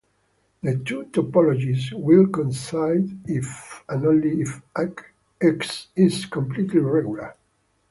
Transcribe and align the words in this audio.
The 0.63 0.79
two 0.79 1.03
topologies 1.11 1.93
will 1.93 2.25
coincide 2.25 3.07
if 3.29 3.83
and 3.87 4.03
only 4.03 4.41
if 4.41 4.59
"X" 5.39 5.89
is 5.95 6.25
completely 6.25 6.79
regular. 6.79 7.35